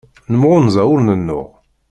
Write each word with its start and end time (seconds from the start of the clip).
Nemɣunza 0.31 0.81
ur 0.93 0.99
nennuɣ. 1.01 1.49